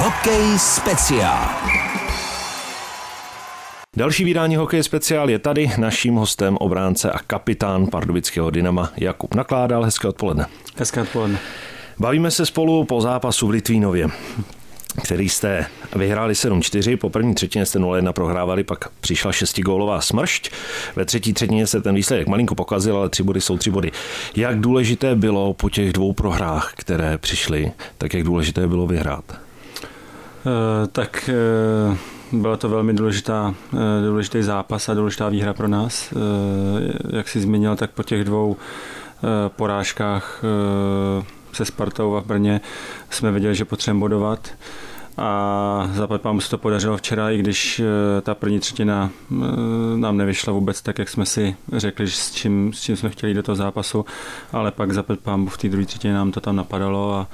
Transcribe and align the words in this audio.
Hokej 0.00 0.58
speciál. 0.58 1.48
Další 3.96 4.24
vydání 4.24 4.56
Hokej 4.56 4.82
speciál 4.82 5.30
je 5.30 5.38
tady. 5.38 5.70
Naším 5.78 6.14
hostem 6.14 6.56
obránce 6.56 7.10
a 7.10 7.18
kapitán 7.18 7.86
pardubického 7.86 8.50
Dynama 8.50 8.92
Jakub 8.96 9.34
Nakládal. 9.34 9.82
Hezké 9.82 10.08
odpoledne. 10.08 10.46
Hezké 10.76 11.02
odpoledne. 11.02 11.38
Bavíme 11.98 12.30
se 12.30 12.46
spolu 12.46 12.84
po 12.84 13.00
zápasu 13.00 13.46
v 13.46 13.50
Litvínově 13.50 14.08
který 15.02 15.28
jste 15.28 15.66
vyhráli 15.96 16.34
7-4, 16.34 16.96
po 16.96 17.10
první 17.10 17.34
třetině 17.34 17.66
jste 17.66 17.78
0-1 17.78 18.12
prohrávali, 18.12 18.64
pak 18.64 18.88
přišla 19.00 19.32
šestigólová 19.32 20.00
smršť, 20.00 20.50
ve 20.96 21.04
třetí 21.04 21.32
třetině 21.32 21.66
se 21.66 21.80
ten 21.80 21.94
výsledek 21.94 22.26
malinko 22.26 22.54
pokazil, 22.54 22.96
ale 22.96 23.08
tři 23.08 23.22
body 23.22 23.40
jsou 23.40 23.58
tři 23.58 23.70
body. 23.70 23.90
Jak 24.36 24.60
důležité 24.60 25.14
bylo 25.14 25.54
po 25.54 25.70
těch 25.70 25.92
dvou 25.92 26.12
prohrách, 26.12 26.72
které 26.76 27.18
přišly, 27.18 27.72
tak 27.98 28.14
jak 28.14 28.24
důležité 28.24 28.68
bylo 28.68 28.86
vyhrát? 28.86 29.49
Uh, 30.44 30.86
tak 30.92 31.30
uh... 31.90 31.96
Byla 32.32 32.56
to 32.56 32.68
velmi 32.68 32.94
důležitá, 32.94 33.54
důležitý 34.06 34.42
zápas 34.42 34.88
a 34.88 34.94
důležitá 34.94 35.28
výhra 35.28 35.54
pro 35.54 35.68
nás. 35.68 36.14
Jak 37.10 37.28
si 37.28 37.40
zmínil, 37.40 37.76
tak 37.76 37.90
po 37.90 38.02
těch 38.02 38.24
dvou 38.24 38.56
porážkách 39.48 40.44
se 41.52 41.64
Spartou 41.64 42.16
a 42.16 42.20
v 42.20 42.26
Brně 42.26 42.60
jsme 43.10 43.30
věděli, 43.30 43.54
že 43.54 43.64
potřebujeme 43.64 44.00
bodovat 44.00 44.48
a 45.16 45.90
zapad 45.94 46.20
pámu 46.20 46.40
se 46.40 46.50
to 46.50 46.58
podařilo 46.58 46.96
včera, 46.96 47.30
i 47.30 47.38
když 47.38 47.80
eh, 47.80 48.20
ta 48.20 48.34
první 48.34 48.60
třetina 48.60 49.10
eh, 49.32 49.34
nám 49.96 50.16
nevyšla 50.16 50.52
vůbec 50.52 50.82
tak, 50.82 50.98
jak 50.98 51.08
jsme 51.08 51.26
si 51.26 51.56
řekli, 51.72 52.10
s 52.10 52.32
čím, 52.32 52.72
s 52.72 52.80
čím 52.80 52.96
jsme 52.96 53.10
chtěli 53.10 53.34
do 53.34 53.42
toho 53.42 53.56
zápasu, 53.56 54.04
ale 54.52 54.70
pak 54.70 54.92
zapad 54.92 55.18
pámu 55.18 55.46
v 55.46 55.58
té 55.58 55.68
druhé 55.68 55.86
třetině 55.86 56.14
nám 56.14 56.32
to 56.32 56.40
tam 56.40 56.56
napadalo 56.56 57.14
a, 57.14 57.28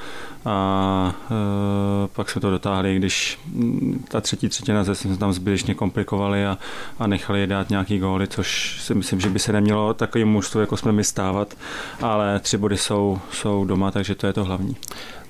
a 0.45 1.15
e, 1.31 2.09
pak 2.09 2.31
jsme 2.31 2.41
to 2.41 2.51
dotáhli, 2.51 2.97
když 2.97 3.39
mm, 3.47 4.05
ta 4.09 4.21
třetí 4.21 4.49
třetina 4.49 4.85
zase 4.85 5.03
jsme 5.03 5.17
tam 5.17 5.33
zbytečně 5.33 5.75
komplikovali 5.75 6.47
a, 6.47 6.59
a 6.99 7.07
nechali 7.07 7.41
je 7.41 7.47
dát 7.47 7.71
nějaký 7.71 7.99
góly, 7.99 8.29
což 8.29 8.79
si 8.81 8.95
myslím, 8.95 9.21
že 9.21 9.31
by 9.31 9.39
se 9.39 9.53
nemělo 9.53 9.95
takovým 9.95 10.29
mužstvu, 10.29 10.61
jako 10.61 10.77
jsme 10.77 10.93
my 10.93 11.05
stávat, 11.05 11.55
ale 12.03 12.41
tři 12.41 12.59
body 12.59 12.77
jsou, 12.77 13.19
jsou 13.33 13.65
doma, 13.65 13.91
takže 13.91 14.15
to 14.15 14.27
je 14.27 14.33
to 14.33 14.45
hlavní. 14.45 14.77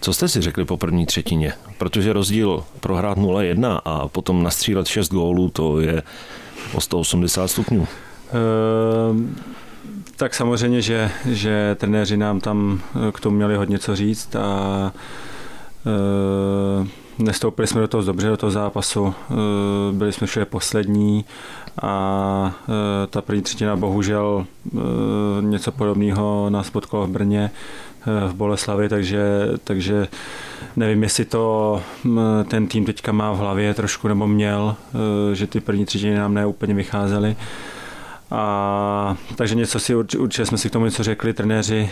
Co 0.00 0.12
jste 0.12 0.28
si 0.28 0.40
řekli 0.40 0.64
po 0.64 0.76
první 0.76 1.06
třetině? 1.06 1.52
Protože 1.78 2.12
rozdíl 2.12 2.64
prohrát 2.80 3.18
0-1 3.18 3.80
a 3.84 4.08
potom 4.08 4.42
nastřílet 4.42 4.86
6 4.86 5.08
gólů, 5.08 5.48
to 5.48 5.80
je 5.80 6.02
o 6.74 6.80
180 6.80 7.48
stupňů. 7.48 7.80
Uh, 7.80 7.86
tak 10.16 10.34
samozřejmě, 10.34 10.82
že, 10.82 11.10
že 11.30 11.76
trenéři 11.80 12.16
nám 12.16 12.40
tam 12.40 12.80
k 13.12 13.20
tomu 13.20 13.36
měli 13.36 13.56
hodně 13.56 13.78
co 13.78 13.96
říct 13.96 14.36
a 14.36 14.92
uh, 16.80 16.86
nestoupili 17.18 17.66
jsme 17.68 17.80
do 17.80 17.88
toho 17.88 18.02
dobře, 18.02 18.28
do 18.28 18.36
toho 18.36 18.50
zápasu. 18.50 19.02
Uh, 19.02 19.14
byli 19.92 20.12
jsme 20.12 20.26
všude 20.26 20.46
poslední 20.46 21.24
a 21.82 22.54
uh, 22.68 22.74
ta 23.10 23.22
první 23.22 23.42
třetina 23.42 23.76
bohužel 23.76 24.46
něco 25.40 25.72
podobného 25.72 26.50
nás 26.50 26.70
potkalo 26.70 27.06
v 27.06 27.10
Brně 27.10 27.50
v 28.28 28.34
Boleslavi, 28.34 28.88
takže, 28.88 29.22
takže 29.64 30.08
nevím, 30.76 31.02
jestli 31.02 31.24
to 31.24 31.82
ten 32.48 32.66
tým 32.66 32.84
teďka 32.84 33.12
má 33.12 33.32
v 33.32 33.38
hlavě 33.38 33.74
trošku 33.74 34.08
nebo 34.08 34.26
měl, 34.26 34.76
e, 35.32 35.34
že 35.34 35.46
ty 35.46 35.60
první 35.60 35.86
třetiny 35.86 36.14
nám 36.14 36.34
neúplně 36.34 36.74
vycházely. 36.74 37.36
A, 38.30 39.16
takže 39.36 39.54
něco 39.54 39.80
si 39.80 39.94
určitě 39.94 40.46
jsme 40.46 40.58
si 40.58 40.68
k 40.68 40.72
tomu 40.72 40.84
něco 40.84 41.02
řekli, 41.02 41.32
trenéři 41.32 41.90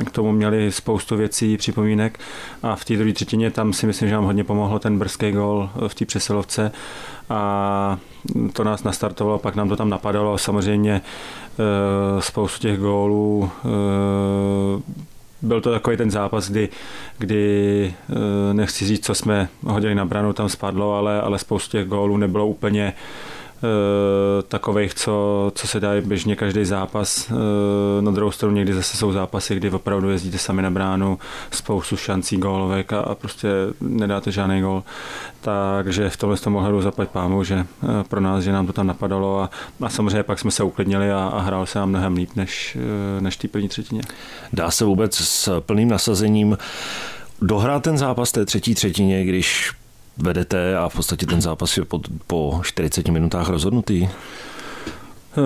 e, 0.00 0.04
k 0.04 0.10
tomu 0.10 0.32
měli 0.32 0.72
spoustu 0.72 1.16
věcí, 1.16 1.56
připomínek 1.56 2.18
a 2.62 2.76
v 2.76 2.84
té 2.84 2.96
druhé 2.96 3.12
třetině 3.12 3.50
tam 3.50 3.72
si 3.72 3.86
myslím, 3.86 4.08
že 4.08 4.14
nám 4.14 4.24
hodně 4.24 4.44
pomohlo 4.44 4.78
ten 4.78 4.98
brzký 4.98 5.32
gol 5.32 5.70
v 5.88 5.94
té 5.94 6.04
přesilovce 6.04 6.72
a 7.30 7.98
to 8.52 8.64
nás 8.64 8.84
nastartovalo, 8.84 9.38
pak 9.38 9.54
nám 9.54 9.68
to 9.68 9.76
tam 9.76 9.90
napadalo. 9.90 10.38
Samozřejmě 10.38 10.92
e, 10.92 12.22
spoustu 12.22 12.58
těch 12.58 12.78
gólů 12.78 13.50
e, 13.64 13.68
byl 15.42 15.60
to 15.60 15.70
takový 15.70 15.96
ten 15.96 16.10
zápas, 16.10 16.50
kdy, 16.50 16.68
kdy 17.18 17.94
nechci 18.52 18.86
říct, 18.86 19.06
co 19.06 19.14
jsme 19.14 19.48
hodili 19.64 19.94
na 19.94 20.04
branu, 20.04 20.32
tam 20.32 20.48
spadlo, 20.48 20.94
ale, 20.94 21.20
ale 21.20 21.38
spoustu 21.38 21.70
těch 21.70 21.88
gólů 21.88 22.16
nebylo 22.16 22.46
úplně 22.46 22.92
takových, 24.48 24.94
co, 24.94 25.52
co 25.54 25.66
se 25.66 25.80
dá 25.80 25.88
běžně 26.00 26.36
každý 26.36 26.64
zápas. 26.64 27.30
Eh, 27.30 28.02
na 28.02 28.10
druhou 28.10 28.30
stranu 28.30 28.54
někdy 28.54 28.74
zase 28.74 28.96
jsou 28.96 29.12
zápasy, 29.12 29.56
kdy 29.56 29.70
opravdu 29.70 30.10
jezdíte 30.10 30.38
sami 30.38 30.62
na 30.62 30.70
bránu, 30.70 31.18
spoustu 31.50 31.96
šancí 31.96 32.36
gólovek 32.36 32.92
a, 32.92 33.00
a 33.00 33.14
prostě 33.14 33.48
nedáte 33.80 34.32
žádný 34.32 34.60
gól. 34.60 34.82
Takže 35.40 36.10
v 36.10 36.16
tomhle 36.16 36.38
tom 36.38 36.56
ohledu 36.56 36.82
zaplať 36.82 37.08
pámu, 37.08 37.44
že 37.44 37.54
eh, 37.54 38.04
pro 38.08 38.20
nás, 38.20 38.44
že 38.44 38.52
nám 38.52 38.66
to 38.66 38.72
tam 38.72 38.86
napadalo 38.86 39.40
a, 39.40 39.50
a 39.80 39.88
samozřejmě 39.88 40.22
pak 40.22 40.38
jsme 40.38 40.50
se 40.50 40.62
uklidnili 40.62 41.12
a, 41.12 41.30
a 41.34 41.40
hrál 41.40 41.66
se 41.66 41.78
nám 41.78 41.88
mnohem 41.88 42.14
líp 42.14 42.30
než, 42.36 42.78
než 43.20 43.36
té 43.36 43.48
první 43.48 43.68
třetině. 43.68 44.02
Dá 44.52 44.70
se 44.70 44.84
vůbec 44.84 45.14
s 45.14 45.60
plným 45.60 45.88
nasazením 45.88 46.58
dohrát 47.42 47.82
ten 47.82 47.98
zápas 47.98 48.32
té 48.32 48.44
třetí 48.44 48.74
třetině, 48.74 49.24
když 49.24 49.72
vedete 50.16 50.76
a 50.76 50.88
v 50.88 50.94
podstatě 50.94 51.26
ten 51.26 51.40
zápas 51.40 51.76
je 51.76 51.84
po, 51.84 52.00
po 52.26 52.60
40 52.62 53.08
minutách 53.08 53.48
rozhodnutý? 53.48 54.08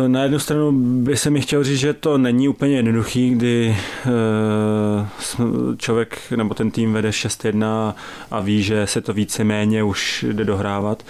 Na 0.06 0.22
jednu 0.22 0.38
stranu 0.38 0.72
by 1.02 1.16
se 1.16 1.30
mi 1.30 1.40
chtěl 1.40 1.64
říct, 1.64 1.78
že 1.78 1.92
to 1.92 2.18
není 2.18 2.48
úplně 2.48 2.76
jednoduchý, 2.76 3.30
kdy 3.30 3.76
eh, 4.06 5.76
člověk 5.76 6.18
nebo 6.36 6.54
ten 6.54 6.70
tým 6.70 6.92
vede 6.92 7.10
6-1 7.10 7.94
a 8.30 8.40
ví, 8.40 8.62
že 8.62 8.86
se 8.86 9.00
to 9.00 9.12
více-méně 9.12 9.82
už 9.82 10.24
jde 10.32 10.44
dohrávat. 10.44 11.02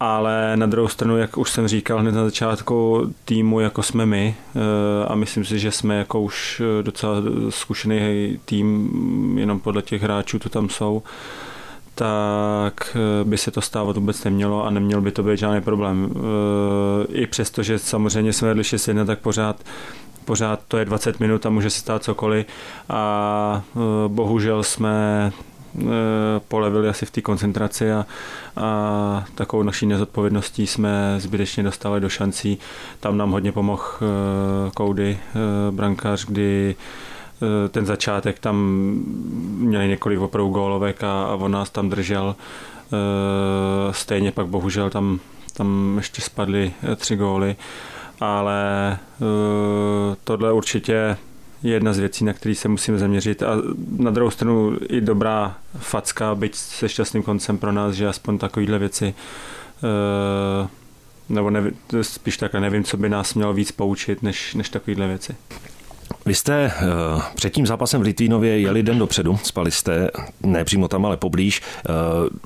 Ale 0.00 0.56
na 0.56 0.66
druhou 0.66 0.88
stranu, 0.88 1.18
jak 1.18 1.38
už 1.38 1.50
jsem 1.50 1.68
říkal 1.68 1.98
hned 1.98 2.14
na 2.14 2.24
začátku 2.24 3.06
týmu, 3.24 3.60
jako 3.60 3.82
jsme 3.82 4.06
my, 4.06 4.34
eh, 4.54 5.06
a 5.08 5.14
myslím 5.14 5.44
si, 5.44 5.58
že 5.58 5.70
jsme 5.70 5.98
jako 5.98 6.20
už 6.20 6.62
docela 6.82 7.14
zkušený 7.48 8.38
tým, 8.44 9.38
jenom 9.38 9.60
podle 9.60 9.82
těch 9.82 10.02
hráčů, 10.02 10.38
co 10.38 10.48
tam 10.48 10.68
jsou, 10.68 11.02
tak 11.98 12.96
eh, 12.96 13.24
by 13.24 13.38
se 13.38 13.50
to 13.50 13.60
stávat 13.60 13.96
vůbec 13.96 14.24
nemělo 14.24 14.64
a 14.64 14.70
neměl 14.70 15.00
by 15.00 15.10
to 15.10 15.22
být 15.22 15.38
žádný 15.38 15.60
problém. 15.60 16.10
Eh, 16.14 17.12
I 17.12 17.26
přesto, 17.26 17.62
že 17.62 17.78
samozřejmě 17.78 18.32
jsme 18.32 18.48
vedli 18.48 18.64
6 18.64 18.88
tak 19.06 19.18
pořád 19.18 19.56
pořád 20.24 20.60
to 20.68 20.78
je 20.78 20.84
20 20.84 21.20
minut 21.20 21.46
a 21.46 21.50
může 21.50 21.70
se 21.70 21.80
stát 21.80 22.02
cokoliv 22.02 22.46
a 22.88 23.62
eh, 23.76 23.78
bohužel 24.08 24.62
jsme 24.62 25.32
polevili 26.48 26.88
asi 26.88 27.06
v 27.06 27.10
té 27.10 27.20
koncentraci 27.20 27.92
a, 27.92 28.06
a 28.56 29.24
takovou 29.34 29.62
naší 29.62 29.86
nezodpovědností 29.86 30.66
jsme 30.66 31.14
zbytečně 31.18 31.62
dostali 31.62 32.00
do 32.00 32.08
šancí. 32.08 32.58
Tam 33.00 33.16
nám 33.16 33.30
hodně 33.30 33.52
pomohl 33.52 33.82
Koudy, 34.74 35.18
brankář, 35.70 36.26
kdy 36.26 36.76
ten 37.68 37.86
začátek 37.86 38.38
tam 38.38 38.56
měli 39.58 39.88
několik 39.88 40.20
opravdu 40.20 40.52
gólovek 40.52 41.04
a, 41.04 41.24
a 41.24 41.34
on 41.34 41.50
nás 41.52 41.70
tam 41.70 41.88
držel. 41.88 42.36
Eh, 42.92 43.92
stejně 43.92 44.32
pak 44.32 44.46
bohužel 44.46 44.90
tam, 44.90 45.20
tam 45.52 45.94
ještě 45.96 46.22
spadly 46.22 46.72
eh, 46.92 46.96
tři 46.96 47.16
góly, 47.16 47.56
ale 48.20 48.98
tohle 50.24 50.52
určitě 50.52 51.16
je 51.62 51.72
jedna 51.72 51.92
z 51.92 51.98
věcí, 51.98 52.24
na 52.24 52.32
které 52.32 52.54
se 52.54 52.68
musíme 52.68 52.98
zaměřit. 52.98 53.42
A 53.42 53.56
na 53.98 54.10
druhou 54.10 54.30
stranu 54.30 54.76
i 54.88 55.00
dobrá 55.00 55.56
facka, 55.78 56.34
byť 56.34 56.54
se 56.54 56.88
šťastným 56.88 57.22
koncem 57.22 57.58
pro 57.58 57.72
nás, 57.72 57.94
že 57.94 58.08
aspoň 58.08 58.38
takovéhle 58.38 58.78
věci 58.78 59.14
nebo 61.28 61.50
nevím, 61.50 61.72
spíš 62.02 62.36
takhle 62.36 62.60
nevím, 62.60 62.84
co 62.84 62.96
by 62.96 63.08
nás 63.08 63.34
mělo 63.34 63.52
víc 63.52 63.72
poučit, 63.72 64.22
než, 64.22 64.54
než 64.54 64.68
takovéhle 64.68 65.08
věci. 65.08 65.36
Vy 66.26 66.34
jste 66.34 66.72
uh, 67.14 67.22
před 67.34 67.50
tím 67.50 67.66
zápasem 67.66 68.00
v 68.00 68.04
Litvínově 68.04 68.60
jeli 68.60 68.82
den 68.82 68.98
dopředu, 68.98 69.38
spali 69.42 69.70
jste 69.70 70.10
ne 70.42 70.64
přímo 70.64 70.88
tam, 70.88 71.06
ale 71.06 71.16
poblíž. 71.16 71.62
Uh, 71.88 71.94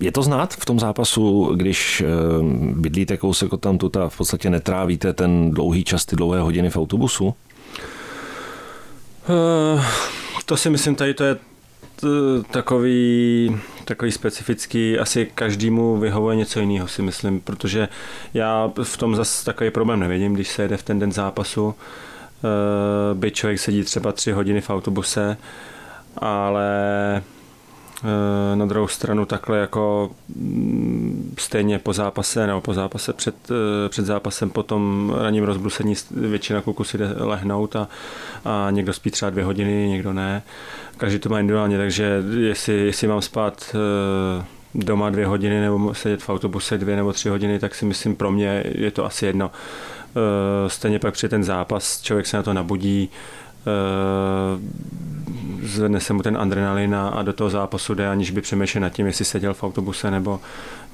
je 0.01 0.13
to 0.13 0.23
znát 0.23 0.55
v 0.55 0.65
tom 0.65 0.81
zápasu, 0.81 1.55
když 1.55 2.03
uh, 2.41 2.47
bydlíte 2.81 3.17
kousek 3.17 3.53
od 3.53 3.61
tamtud 3.61 3.97
a 3.97 4.09
v 4.09 4.17
podstatě 4.17 4.51
netrávíte 4.51 5.13
ten 5.13 5.51
dlouhý 5.51 5.85
čas, 5.85 6.05
ty 6.05 6.17
dlouhé 6.17 6.41
hodiny 6.41 6.71
v 6.71 6.77
autobusu? 6.77 7.25
Uh, 7.25 7.35
to 10.47 10.57
si 10.57 10.71
myslím, 10.71 10.95
tady 10.95 11.15
to 11.15 11.25
je 11.25 11.37
takový, 12.51 13.57
takový 13.85 14.13
specifický, 14.13 14.99
asi 14.99 15.31
každému 15.35 15.97
vyhovuje 15.97 16.37
něco 16.37 16.61
jiného, 16.61 16.89
si 16.89 17.03
myslím, 17.03 17.41
protože 17.41 17.89
já 18.35 18.73
v 18.83 18.97
tom 18.97 19.17
zase 19.17 19.45
takový 19.45 19.71
problém 19.71 20.01
nevidím, 20.01 20.35
když 20.35 20.49
se 20.49 20.63
jede 20.63 20.77
v 20.77 20.83
ten 20.83 20.99
den 20.99 21.13
zápasu. 21.13 21.75
Eh, 21.79 22.10
by 23.15 23.31
člověk 23.31 23.61
sedí 23.61 23.85
třeba 23.85 24.13
tři 24.13 24.33
hodiny 24.33 24.61
v 24.61 24.71
autobuse, 24.71 25.37
ale 26.17 26.71
eh, 28.05 28.57
na 28.57 28.67
druhou 28.67 28.89
stranu 28.89 29.27
takhle 29.27 29.59
jako 29.59 30.11
mm, 30.37 31.35
stejně 31.39 31.79
po 31.79 31.93
zápase 31.93 32.47
nebo 32.47 32.61
po 32.61 32.75
zápase 32.75 33.13
před, 33.13 33.37
eh, 33.51 33.89
před 33.89 34.07
zápasem 34.07 34.51
po 34.51 34.63
tom 34.63 35.13
ranním 35.19 35.45
rozbrusení 35.45 35.95
většina 36.11 36.61
kluků 36.61 36.85
si 36.85 36.99
jde 36.99 37.15
lehnout 37.19 37.77
a, 37.77 37.89
a 38.45 38.69
někdo 38.71 38.93
spí 38.93 39.11
třeba 39.11 39.31
dvě 39.31 39.45
hodiny, 39.45 39.89
někdo 39.89 40.13
ne. 40.13 40.43
Každý 40.97 41.19
to 41.19 41.29
má 41.29 41.41
individuálně, 41.41 41.79
takže 41.79 42.23
jestli, 42.39 42.75
jestli 42.75 43.09
mám 43.09 43.23
spát 43.23 43.75
eh, 43.75 44.45
doma 44.75 45.11
dvě 45.11 45.27
hodiny 45.27 45.61
nebo 45.61 45.95
sedět 45.95 46.23
v 46.23 46.29
autobuse 46.29 46.79
dvě 46.79 46.97
nebo 46.97 47.13
tři 47.13 47.29
hodiny, 47.29 47.59
tak 47.59 47.75
si 47.75 47.85
myslím 47.85 48.17
pro 48.17 48.33
mě 48.33 48.65
je 48.67 48.91
to 48.91 49.05
asi 49.05 49.27
jedno. 49.27 49.51
Stejně 50.67 50.99
pak 50.99 51.15
při 51.15 51.29
ten 51.29 51.45
zápas 51.45 52.03
člověk 52.03 52.27
se 52.27 52.37
na 52.37 52.43
to 52.43 52.53
nabudí, 52.53 53.11
zvedne 55.63 56.01
se 56.01 56.13
mu 56.13 56.23
ten 56.23 56.37
adrenalin 56.37 56.95
a, 56.95 57.23
do 57.23 57.33
toho 57.33 57.51
zápasu 57.51 57.95
jde, 57.95 58.09
aniž 58.09 58.31
by 58.31 58.41
přemýšlel 58.41 58.83
nad 58.83 58.89
tím, 58.89 59.07
jestli 59.07 59.25
seděl 59.25 59.55
v 59.55 59.63
autobuse 59.63 60.11
nebo, 60.11 60.41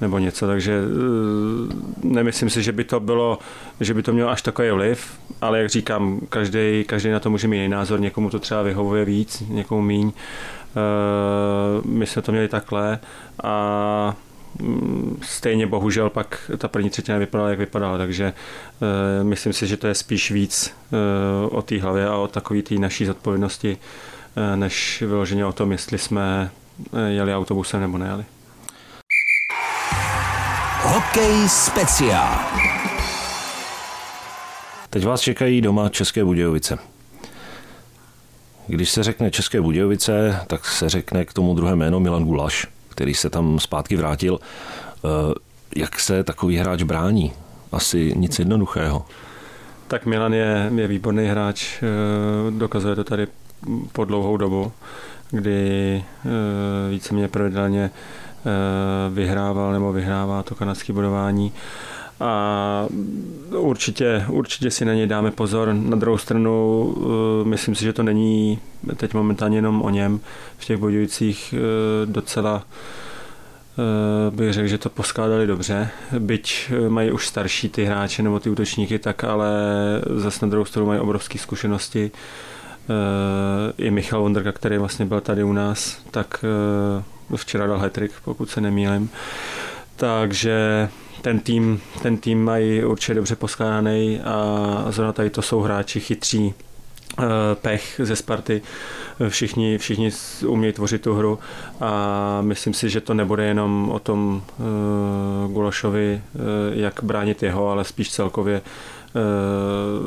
nebo 0.01 0.19
něco. 0.19 0.47
Takže 0.47 0.81
eh, 0.81 1.73
nemyslím 2.03 2.49
si, 2.49 2.63
že 2.63 2.71
by 2.71 2.83
to 2.83 2.99
bylo, 2.99 3.39
že 3.79 3.93
by 3.93 4.03
to 4.03 4.13
mělo 4.13 4.29
až 4.29 4.41
takový 4.41 4.71
vliv, 4.71 5.19
ale 5.41 5.59
jak 5.59 5.69
říkám, 5.69 6.19
každý, 6.29 6.83
každý 6.87 7.09
na 7.09 7.19
to 7.19 7.29
může 7.29 7.47
mít 7.47 7.57
jiný 7.57 7.69
názor, 7.69 7.99
někomu 7.99 8.29
to 8.29 8.39
třeba 8.39 8.61
vyhovuje 8.61 9.05
víc, 9.05 9.43
někomu 9.47 9.81
míň. 9.81 10.11
Eh, 10.11 11.81
my 11.85 12.05
jsme 12.05 12.21
to 12.21 12.31
měli 12.31 12.47
takhle 12.47 12.99
a 13.43 14.15
stejně 15.21 15.67
bohužel 15.67 16.09
pak 16.09 16.51
ta 16.57 16.67
první 16.67 16.89
třetina 16.89 17.17
vypadala, 17.17 17.49
jak 17.49 17.59
vypadala, 17.59 17.97
takže 17.97 18.33
uh, 18.33 19.27
myslím 19.27 19.53
si, 19.53 19.67
že 19.67 19.77
to 19.77 19.87
je 19.87 19.95
spíš 19.95 20.31
víc 20.31 20.75
uh, 21.49 21.57
o 21.57 21.61
té 21.61 21.81
hlavě 21.81 22.07
a 22.07 22.15
o 22.15 22.27
takové 22.27 22.61
té 22.61 22.75
naší 22.75 23.05
zodpovědnosti 23.05 23.77
Eh, 24.37 24.55
než 24.55 25.03
vyloženě 25.07 25.45
o 25.45 25.53
tom, 25.53 25.71
jestli 25.71 25.97
jsme 25.97 26.49
jeli 27.07 27.35
autobusem 27.35 27.81
nebo 27.81 27.97
nejeli. 27.97 28.25
Hokej 30.81 31.49
speciál. 31.49 32.39
Teď 34.89 35.05
vás 35.05 35.21
čekají 35.21 35.61
doma 35.61 35.89
České 35.89 36.23
Budějovice. 36.23 36.77
Když 38.67 38.89
se 38.89 39.03
řekne 39.03 39.31
České 39.31 39.61
Budějovice, 39.61 40.39
tak 40.47 40.65
se 40.65 40.89
řekne 40.89 41.25
k 41.25 41.33
tomu 41.33 41.53
druhé 41.53 41.75
jméno 41.75 41.99
Milan 41.99 42.23
Gulaš, 42.23 42.67
který 42.97 43.13
se 43.13 43.29
tam 43.29 43.59
zpátky 43.59 43.95
vrátil. 43.95 44.39
Eh, 44.39 45.33
jak 45.75 45.99
se 45.99 46.23
takový 46.23 46.57
hráč 46.57 46.83
brání? 46.83 47.33
Asi 47.71 48.13
nic 48.15 48.39
jednoduchého. 48.39 49.05
Tak 49.87 50.05
Milan 50.05 50.33
je, 50.33 50.71
je 50.75 50.87
výborný 50.87 51.25
hráč, 51.27 51.83
dokazuje 52.49 52.95
to 52.95 53.03
tady 53.03 53.27
po 53.91 54.05
dlouhou 54.05 54.37
dobu, 54.37 54.71
kdy 55.31 56.03
eh, 56.03 56.29
víceméně 56.91 57.27
pravidelně 57.27 57.89
eh, 57.91 58.49
vyhrával 59.13 59.73
nebo 59.73 59.93
vyhrává 59.93 60.43
to 60.43 60.55
kanadské 60.55 60.93
budování 60.93 61.53
a 62.19 62.87
určitě, 63.57 64.25
určitě 64.29 64.71
si 64.71 64.85
na 64.85 64.93
něj 64.93 65.07
dáme 65.07 65.31
pozor. 65.31 65.73
Na 65.73 65.95
druhou 65.97 66.17
stranu 66.17 66.95
eh, 66.97 67.49
myslím 67.49 67.75
si, 67.75 67.83
že 67.83 67.93
to 67.93 68.03
není 68.03 68.59
teď 68.95 69.13
momentálně 69.13 69.57
jenom 69.57 69.81
o 69.81 69.89
něm. 69.89 70.19
V 70.57 70.65
těch 70.65 70.77
bojujících 70.77 71.53
docela 72.05 72.63
bych 74.29 74.53
řekl, 74.53 74.67
že 74.67 74.77
to 74.77 74.89
poskládali 74.89 75.47
dobře. 75.47 75.89
Byť 76.19 76.71
mají 76.89 77.11
už 77.11 77.27
starší 77.27 77.69
ty 77.69 77.85
hráče 77.85 78.23
nebo 78.23 78.39
ty 78.39 78.49
útočníky, 78.49 78.99
tak 78.99 79.23
ale 79.23 79.51
zase 80.15 80.45
na 80.45 80.49
druhou 80.49 80.65
stranu 80.65 80.87
mají 80.87 80.99
obrovské 80.99 81.39
zkušenosti. 81.39 82.11
Eh, 82.89 83.73
i 83.77 83.91
Michal 83.91 84.21
Vondrka, 84.21 84.51
který 84.51 84.77
vlastně 84.77 85.05
byl 85.05 85.21
tady 85.21 85.43
u 85.43 85.53
nás, 85.53 85.97
tak 86.11 86.45
eh, 87.31 87.37
včera 87.37 87.67
dal 87.67 87.79
hetrik, 87.79 88.11
pokud 88.23 88.49
se 88.49 88.61
nemýlim. 88.61 89.09
Takže 89.95 90.89
ten 91.27 91.39
tým, 91.39 91.81
ten 92.01 92.17
tým 92.17 92.43
mají 92.43 92.83
určitě 92.83 93.13
dobře 93.13 93.35
poskládaný 93.35 94.19
a 94.21 94.85
zrovna 94.89 95.13
tady 95.13 95.29
to 95.29 95.41
jsou 95.41 95.59
hráči 95.59 95.99
chytří, 95.99 96.53
eh, 97.19 97.23
pech 97.55 98.01
ze 98.03 98.15
Sparty. 98.15 98.61
Všichni, 99.29 99.77
všichni 99.77 100.11
umějí 100.47 100.73
tvořit 100.73 101.01
tu 101.01 101.13
hru 101.13 101.39
a 101.79 102.41
myslím 102.41 102.73
si, 102.73 102.89
že 102.89 103.01
to 103.01 103.13
nebude 103.13 103.45
jenom 103.45 103.89
o 103.89 103.99
tom 103.99 104.43
uh, 104.57 105.51
Gulošovi, 105.51 106.21
uh, 106.33 106.41
jak 106.79 107.03
bránit 107.03 107.43
jeho, 107.43 107.69
ale 107.69 107.83
spíš 107.83 108.11
celkově 108.11 108.61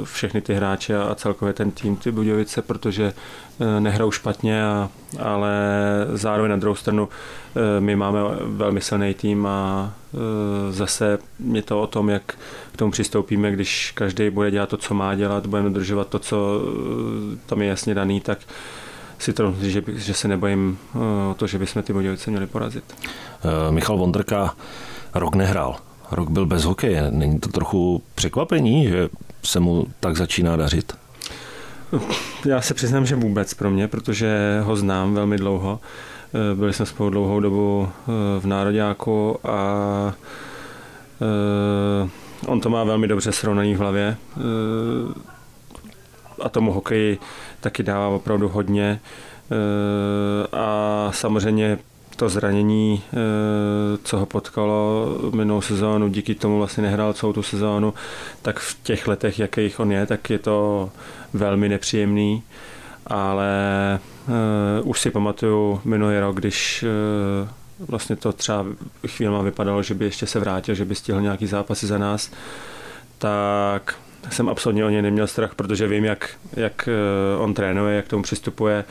všechny 0.05 0.41
ty 0.41 0.55
hráče 0.55 0.99
a 0.99 1.15
celkově 1.15 1.55
ten 1.55 1.71
tým 1.71 1.97
ty 1.97 2.13
Budějovice, 2.13 2.63
protože 2.63 3.13
eh, 3.61 3.81
nehrajou 3.81 4.11
špatně, 4.11 4.65
a, 4.65 4.89
ale 5.19 5.53
zároveň 6.13 6.51
na 6.51 6.57
druhou 6.57 6.75
stranu 6.75 7.09
eh, 7.09 7.81
my 7.81 7.97
máme 7.97 8.21
velmi 8.43 8.81
silný 8.81 9.15
tým 9.15 9.47
a 9.47 9.93
zase 10.71 11.19
je 11.53 11.63
to 11.63 11.83
o 11.83 11.87
tom, 11.87 12.09
jak 12.09 12.23
k 12.73 12.77
tomu 12.77 12.91
přistoupíme, 12.91 13.51
když 13.51 13.93
každý 13.95 14.31
bude 14.31 14.51
dělat 14.51 14.69
to, 14.69 14.77
co 14.77 14.95
má 14.95 15.15
dělat, 15.15 15.47
budeme 15.47 15.69
dodržovat 15.69 16.09
to, 16.09 16.19
co 16.19 16.61
tam 17.47 17.63
je 17.63 17.69
jasně 17.69 17.95
daný, 17.95 18.21
tak 18.21 18.39
si 19.19 19.33
to 19.33 19.55
že, 19.61 19.83
že 19.87 20.15
se 20.15 20.29
nebojím 20.29 20.79
o 21.31 21.35
to, 21.35 21.47
že 21.47 21.59
bychom 21.59 21.83
ty 21.83 21.93
Budějovice 21.93 22.31
měli 22.31 22.47
porazit. 22.47 22.85
Michal 23.71 23.97
Vondrka 23.99 24.55
rok 25.15 25.35
nehrál 25.35 25.77
rok 26.13 26.31
byl 26.31 26.47
bez 26.47 26.65
hokeje. 26.65 27.11
Není 27.11 27.41
to 27.41 27.49
trochu 27.49 28.03
překvapení, 28.15 28.89
že 28.89 29.09
se 29.43 29.61
mu 29.61 29.87
tak 30.01 30.17
začíná 30.17 30.57
dařit? 30.57 30.93
Já 32.47 32.61
se 32.61 32.75
přiznám, 32.75 33.07
že 33.07 33.17
vůbec 33.17 33.55
pro 33.55 33.71
mě, 33.71 33.89
protože 33.89 34.61
ho 34.65 34.77
znám 34.77 35.15
velmi 35.15 35.37
dlouho. 35.37 35.81
Eh, 36.35 36.55
byli 36.55 36.73
jsme 36.73 36.87
spolu 36.87 37.11
dlouhou 37.11 37.41
dobu 37.41 37.89
eh, 37.89 38.13
v 38.41 38.47
Nároďáku 38.47 39.39
a 39.49 40.15
eh, 41.23 42.09
on 42.47 42.61
to 42.61 42.71
má 42.71 42.85
velmi 42.85 43.09
dobře 43.09 43.33
srovnaný 43.33 43.75
v 43.75 43.79
hlavě 43.79 44.17
a 46.43 46.49
tomu 46.49 46.73
hokeji 46.73 47.19
taky 47.61 47.83
dává 47.83 48.09
opravdu 48.09 48.49
hodně 48.49 49.01
a 50.53 51.09
samozřejmě 51.13 51.79
to 52.21 52.29
zranění, 52.29 53.03
eh, 53.13 53.17
co 54.05 54.19
ho 54.19 54.27
potkalo 54.27 55.09
minulou 55.35 55.61
sezónu, 55.61 56.09
díky 56.09 56.35
tomu 56.35 56.59
vlastně 56.59 56.83
nehrál 56.83 57.13
celou 57.13 57.33
tu 57.33 57.43
sezónu, 57.43 57.95
tak 58.43 58.59
v 58.59 58.83
těch 58.83 59.09
letech, 59.09 59.39
jakých 59.39 59.81
on 59.81 59.93
je, 59.93 60.07
tak 60.07 60.31
je 60.31 60.39
to 60.39 60.91
velmi 61.33 61.69
nepříjemný, 61.69 62.43
ale 63.07 63.51
uh, 64.83 64.89
už 64.89 65.01
si 65.01 65.11
pamatuju 65.11 65.81
minulý 65.85 66.19
rok, 66.19 66.37
když 66.37 66.85
uh, 66.85 67.89
vlastně 67.89 68.17
to 68.17 68.33
třeba 68.33 68.67
chvílema 69.07 69.43
vypadalo, 69.43 69.83
že 69.83 69.95
by 69.95 70.05
ještě 70.05 70.27
se 70.27 70.41
vrátil, 70.41 70.75
že 70.75 70.85
by 70.85 70.95
stihl 70.95 71.21
nějaký 71.21 71.47
zápasy 71.47 71.87
za 71.87 71.99
nás, 71.99 72.31
tak 73.19 73.95
jsem 74.31 74.49
absolutně 74.49 74.85
o 74.85 74.89
něj 74.89 75.03
neměl 75.03 75.27
strach, 75.27 75.55
protože 75.55 75.89
vím, 75.89 76.05
jak, 76.05 76.31
jak 76.57 76.89
on 77.39 77.55
trénuje, 77.55 77.97
jak 77.97 78.09
tomu 78.09 78.23
přistupuje, 78.23 78.85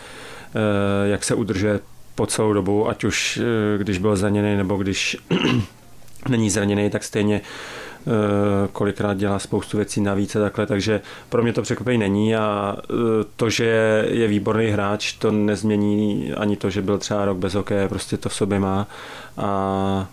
jak 1.04 1.24
se 1.24 1.36
udržuje 1.36 1.80
po 2.19 2.27
celou 2.27 2.54
dobu, 2.54 2.89
ať 2.89 3.04
už 3.04 3.39
eh, 3.42 3.77
když 3.77 3.98
byl 3.98 4.16
zraněný 4.16 4.57
nebo 4.57 4.78
když 4.78 5.18
není 6.30 6.49
zraněný, 6.49 6.90
tak 6.90 7.04
stejně 7.04 7.42
eh, 7.42 8.09
kolikrát 8.71 9.18
dělá 9.18 9.40
spoustu 9.40 9.78
věcí 9.78 10.02
navíc 10.02 10.35
a 10.35 10.40
takhle, 10.40 10.66
takže 10.66 11.02
pro 11.30 11.44
mě 11.44 11.54
to 11.54 11.61
překvapení 11.61 11.97
není 11.97 12.35
a 12.35 12.78
eh, 12.78 12.94
to, 13.35 13.49
že 13.49 14.06
je 14.09 14.28
výborný 14.28 14.68
hráč, 14.68 15.14
to 15.14 15.31
nezmění 15.31 16.33
ani 16.33 16.57
to, 16.57 16.69
že 16.69 16.81
byl 16.81 16.97
třeba 16.97 17.26
rok 17.26 17.38
bez 17.38 17.54
hokeje, 17.54 17.88
prostě 17.88 18.18
to 18.18 18.30
v 18.30 18.33
sobě 18.33 18.59
má 18.59 18.88
a 19.38 20.07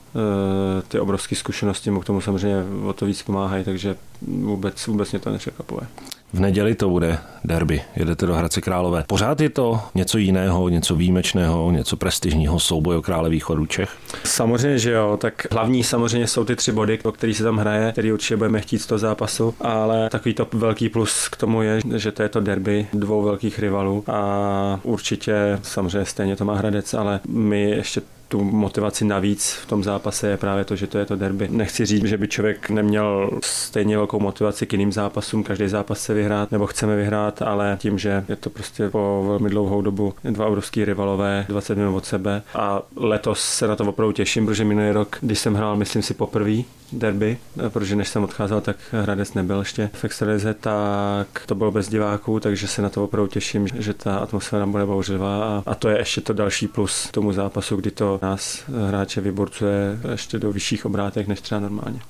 ty 0.88 1.00
obrovské 1.00 1.36
zkušenosti 1.36 1.90
mu 1.90 2.00
k 2.00 2.04
tomu 2.04 2.20
samozřejmě 2.20 2.64
o 2.86 2.92
to 2.92 3.06
víc 3.06 3.22
pomáhají, 3.22 3.64
takže 3.64 3.96
vůbec, 4.22 4.86
vůbec 4.86 5.12
mě 5.12 5.20
to 5.20 5.30
nepřekvapuje. 5.30 5.86
V 6.33 6.40
neděli 6.40 6.75
to 6.75 6.88
bude 6.88 7.18
derby, 7.45 7.83
jedete 7.97 8.26
do 8.26 8.35
Hradce 8.35 8.61
Králové. 8.61 9.04
Pořád 9.06 9.40
je 9.40 9.50
to 9.50 9.80
něco 9.95 10.18
jiného, 10.18 10.68
něco 10.68 10.95
výjimečného, 10.95 11.71
něco 11.71 11.97
prestižního, 11.97 12.61
souboj 12.61 12.97
o 12.97 13.02
krále 13.02 13.30
východu 13.30 13.66
Čech? 13.66 13.90
Samozřejmě, 14.25 14.78
že 14.78 14.92
jo. 14.92 15.18
Tak 15.21 15.47
hlavní 15.52 15.85
samozřejmě 15.85 16.26
jsou 16.26 16.45
ty 16.45 16.56
tři 16.56 16.73
body, 16.73 16.99
o 17.02 17.12
který 17.12 17.35
se 17.35 17.45
tam 17.45 17.56
hraje, 17.56 17.92
který 17.92 18.12
určitě 18.12 18.37
budeme 18.37 18.61
chtít 18.61 18.78
z 18.78 18.87
toho 18.87 18.99
zápasu, 18.99 19.54
ale 19.61 20.11
takový 20.11 20.35
to 20.35 20.47
velký 20.52 20.88
plus 20.88 21.28
k 21.28 21.37
tomu 21.37 21.62
je, 21.62 21.80
že 21.97 22.12
to 22.12 22.23
je 22.23 22.28
to 22.28 22.40
derby 22.40 22.87
dvou 22.92 23.23
velkých 23.23 23.59
rivalů 23.59 24.04
a 24.06 24.80
určitě 24.83 25.59
samozřejmě 25.62 26.04
stejně 26.04 26.37
to 26.37 26.45
má 26.45 26.54
Hradec, 26.54 26.95
ale 26.95 27.21
my 27.28 27.62
ještě 27.71 28.00
tu 28.28 28.45
motivaci 28.45 29.04
navíc 29.04 29.52
v 29.52 29.66
tom 29.66 29.85
zápase 29.85 30.28
je 30.28 30.37
právě 30.37 30.64
to, 30.64 30.76
že 30.76 30.87
to 30.87 30.99
je 30.99 31.04
to 31.04 31.16
derby. 31.16 31.49
Nechci 31.50 31.87
říct, 31.87 32.04
že 32.04 32.18
by 32.18 32.28
člověk 32.28 32.71
neměl 32.71 33.30
stejně 33.42 33.97
velkou 33.97 34.21
motivaci 34.21 34.66
k 34.66 34.73
jiným 34.73 34.92
zápasům, 34.92 35.42
každý 35.42 35.68
zápas 35.68 36.00
se 36.00 36.14
vyhrát 36.14 36.52
nebo 36.52 36.66
chceme 36.66 36.97
vyhrát, 36.97 37.42
ale 37.42 37.76
tím, 37.80 37.99
že 37.99 38.25
je 38.28 38.37
to 38.37 38.50
prostě 38.50 38.88
po 38.88 39.25
velmi 39.28 39.50
dlouhou 39.50 39.83
dobu 39.83 40.14
dva 40.25 40.47
obrovský 40.47 40.85
rivalové, 40.85 41.47
20 41.49 41.75
minut 41.75 41.97
od 41.97 42.06
sebe 42.06 42.42
a 42.54 42.83
letos 42.97 43.40
se 43.40 43.66
na 43.68 43.76
to 43.76 43.85
opravdu 43.85 44.12
těším, 44.12 44.47
protože 44.47 44.64
minulý 44.64 44.90
rok, 44.90 45.18
když 45.21 45.38
jsem 45.38 45.54
hrál, 45.54 45.76
myslím 45.76 46.02
si 46.02 46.14
poprvé 46.14 46.62
derby, 46.92 47.38
protože 47.68 47.97
než 47.97 48.09
jsem 48.09 48.25
odcházel, 48.25 48.61
tak 48.61 48.76
Hradec 48.92 49.35
nebyl 49.35 49.59
ještě 49.59 49.90
v 49.92 50.04
extralize, 50.04 50.54
tak 50.54 51.42
to 51.47 51.54
bylo 51.54 51.71
bez 51.71 51.88
diváků, 51.88 52.40
takže 52.40 52.68
se 52.68 52.83
na 52.83 52.88
to 52.88 53.04
opravdu 53.04 53.28
těším, 53.28 53.68
že 53.78 53.95
ta 53.95 54.16
atmosféra 54.16 54.66
bude 54.66 54.87
bouřlivá 54.87 55.45
a, 55.45 55.62
a 55.66 55.75
to 55.75 55.88
je 55.88 55.99
ještě 55.99 56.21
to 56.21 56.33
další 56.33 56.68
plus 56.68 57.09
tomu 57.11 57.33
zápasu, 57.33 57.76
kdy 57.76 57.90
to 57.90 58.15
nás 58.23 58.64
hráče 58.88 59.20
vyborcuje 59.20 59.99
ještě 60.11 60.38
do 60.38 60.52
vyšších 60.52 60.87
obrátek 60.87 61.26
než 61.26 61.40
třeba 61.40 61.61
normálně. 61.61 62.00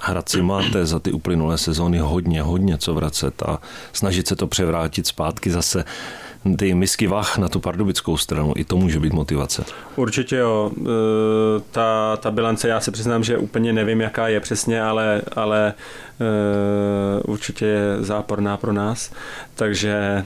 Hradci 0.00 0.42
máte 0.42 0.86
za 0.86 0.98
ty 0.98 1.12
uplynulé 1.12 1.58
sezóny 1.58 1.98
hodně, 1.98 2.42
hodně 2.42 2.78
co 2.78 2.94
vracet 2.94 3.42
a 3.42 3.58
snažit 3.92 4.28
se 4.28 4.36
to 4.36 4.46
převrátit 4.46 5.06
zpátky 5.06 5.50
zase 5.50 5.84
ty 6.58 6.74
misky 6.74 7.06
vach 7.06 7.38
na 7.38 7.48
tu 7.48 7.60
pardubickou 7.60 8.16
stranu, 8.16 8.52
i 8.56 8.64
to 8.64 8.76
může 8.76 9.00
být 9.00 9.12
motivace. 9.12 9.64
Určitě 9.96 10.36
jo. 10.36 10.70
E, 10.80 10.84
ta, 11.70 12.16
ta 12.16 12.30
bilance, 12.30 12.68
já 12.68 12.80
se 12.80 12.90
přiznám, 12.90 13.24
že 13.24 13.38
úplně 13.38 13.72
nevím, 13.72 14.00
jaká 14.00 14.28
je 14.28 14.40
přesně, 14.40 14.82
ale, 14.82 15.22
ale 15.36 15.68
e, 15.68 17.22
určitě 17.22 17.66
je 17.66 17.96
záporná 18.00 18.56
pro 18.56 18.72
nás. 18.72 19.12
Takže 19.54 19.90
e, 19.90 20.24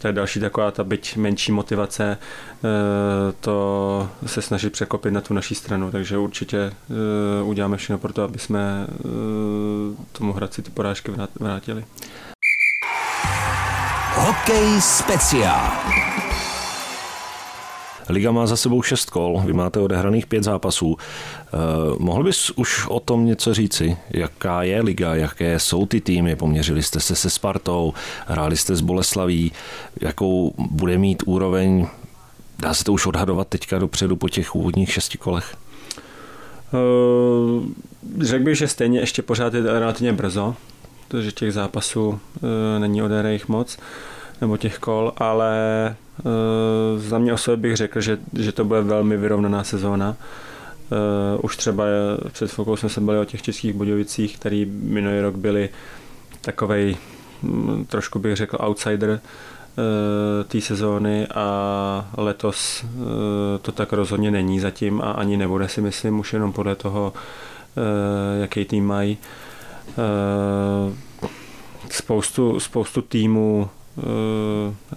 to 0.00 0.06
je 0.06 0.12
další 0.12 0.40
taková 0.40 0.70
ta 0.70 0.84
byť 0.84 1.16
menší 1.16 1.52
motivace 1.52 2.18
to 3.40 4.08
se 4.26 4.42
snažit 4.42 4.72
překopit 4.72 5.12
na 5.12 5.20
tu 5.20 5.34
naší 5.34 5.54
stranu. 5.54 5.90
Takže 5.90 6.18
určitě 6.18 6.72
uděláme 7.44 7.76
všechno 7.76 7.98
pro 7.98 8.12
to, 8.12 8.22
aby 8.22 8.38
jsme 8.38 8.86
tomu 10.12 10.32
Hradci 10.32 10.62
ty 10.62 10.70
porážky 10.70 11.12
vrátili. 11.40 11.84
Hokej 14.20 14.80
speciál. 14.80 15.70
Liga 18.08 18.32
má 18.32 18.46
za 18.46 18.56
sebou 18.56 18.82
šest 18.82 19.10
kol, 19.10 19.42
vy 19.46 19.52
máte 19.52 19.80
odehraných 19.80 20.26
pět 20.26 20.44
zápasů. 20.44 20.96
Eh, 20.98 21.56
mohl 21.98 22.24
bys 22.24 22.50
už 22.50 22.86
o 22.86 23.00
tom 23.00 23.26
něco 23.26 23.54
říci? 23.54 23.96
Jaká 24.10 24.62
je 24.62 24.82
liga, 24.82 25.14
jaké 25.14 25.58
jsou 25.58 25.86
ty 25.86 26.00
týmy? 26.00 26.36
Poměřili 26.36 26.82
jste 26.82 27.00
se 27.00 27.16
se 27.16 27.30
Spartou, 27.30 27.94
hráli 28.26 28.56
jste 28.56 28.76
s 28.76 28.80
Boleslaví, 28.80 29.52
jakou 30.00 30.54
bude 30.58 30.98
mít 30.98 31.22
úroveň? 31.26 31.86
Dá 32.58 32.74
se 32.74 32.84
to 32.84 32.92
už 32.92 33.06
odhadovat 33.06 33.48
teďka 33.48 33.78
dopředu 33.78 34.16
po 34.16 34.28
těch 34.28 34.54
úvodních 34.54 34.92
šesti 34.92 35.18
kolech? 35.18 35.56
Uh, 36.72 37.64
řekl 38.20 38.44
bych, 38.44 38.58
že 38.58 38.68
stejně 38.68 39.00
ještě 39.00 39.22
pořád 39.22 39.54
je 39.54 39.62
relativně 39.62 40.12
brzo, 40.12 40.54
protože 41.10 41.32
těch 41.32 41.52
zápasů 41.52 42.08
uh, 42.08 42.18
není 42.78 43.02
odehraných 43.02 43.48
moc 43.48 43.78
nebo 44.40 44.56
těch 44.56 44.78
kol, 44.78 45.12
ale 45.16 45.54
uh, 46.24 47.02
za 47.02 47.18
mě 47.18 47.32
osobně 47.32 47.56
bych 47.56 47.76
řekl, 47.76 48.00
že, 48.00 48.18
že 48.38 48.52
to 48.52 48.64
bude 48.64 48.80
velmi 48.80 49.16
vyrovnaná 49.16 49.64
sezóna. 49.64 50.16
Uh, 50.90 51.44
už 51.44 51.56
třeba 51.56 51.84
před 52.32 52.50
chvilkou 52.50 52.76
jsme 52.76 52.88
se 52.88 53.00
byli 53.00 53.18
o 53.18 53.24
těch 53.24 53.42
českých 53.42 53.72
Budějovicích, 53.72 54.38
který 54.38 54.64
minulý 54.66 55.20
rok 55.20 55.34
byli 55.36 55.68
takovej, 56.40 56.96
um, 57.42 57.84
trošku 57.84 58.18
bych 58.18 58.36
řekl, 58.36 58.58
outsider 58.60 59.20
té 60.48 60.60
sezóny 60.60 61.26
a 61.26 62.10
letos 62.16 62.84
to 63.62 63.72
tak 63.72 63.92
rozhodně 63.92 64.30
není 64.30 64.60
zatím 64.60 65.00
a 65.00 65.10
ani 65.10 65.36
nebude 65.36 65.68
si 65.68 65.80
myslím, 65.80 66.18
už 66.18 66.32
jenom 66.32 66.52
podle 66.52 66.74
toho, 66.74 67.12
jaký 68.40 68.64
tým 68.64 68.86
mají. 68.86 69.18
Uh, 69.96 70.92
spoustu, 71.90 72.60
spoustu 72.60 73.02
týmů 73.02 73.68
uh, 73.96 74.04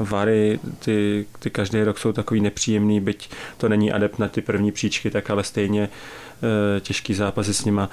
Vary, 0.07 0.59
ty, 0.79 1.25
ty 1.39 1.50
každý 1.50 1.83
rok 1.83 1.97
jsou 1.97 2.12
takový 2.12 2.41
nepříjemný, 2.41 3.00
byť 3.00 3.29
to 3.57 3.69
není 3.69 3.91
adept 3.91 4.19
na 4.19 4.27
ty 4.27 4.41
první 4.41 4.71
příčky, 4.71 5.12
tak 5.12 5.29
ale 5.29 5.43
stejně 5.43 5.89
uh, 5.89 6.79
těžký 6.79 7.13
zápasy 7.13 7.53
s 7.53 7.65
nima. 7.65 7.89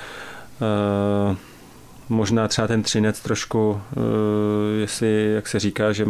Možná 2.08 2.48
třeba 2.48 2.68
ten 2.68 2.82
Třinec 2.82 3.20
trošku, 3.20 3.80
jestli, 4.80 5.32
jak 5.34 5.48
se 5.48 5.58
říká, 5.58 5.92
že 5.92 6.06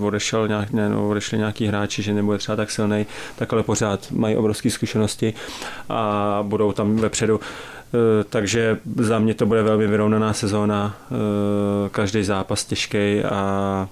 odešel 0.00 0.48
nějak, 0.48 0.72
ne, 0.72 0.88
no, 0.88 1.08
odešli 1.08 1.38
nějaký 1.38 1.66
hráči, 1.66 2.02
že 2.02 2.14
nebude 2.14 2.38
třeba 2.38 2.56
tak 2.56 2.70
silný, 2.70 3.06
tak 3.36 3.52
ale 3.52 3.62
pořád 3.62 4.10
mají 4.10 4.36
obrovské 4.36 4.70
zkušenosti 4.70 5.34
a 5.88 6.38
budou 6.42 6.72
tam 6.72 6.96
vepředu. 6.96 7.40
Takže 8.30 8.78
za 8.96 9.18
mě 9.18 9.34
to 9.34 9.46
bude 9.46 9.62
velmi 9.62 9.86
vyrovnaná 9.86 10.32
sezóna, 10.32 10.96
každý 11.90 12.24
zápas 12.24 12.64
těžký 12.64 13.22
a 13.24 13.88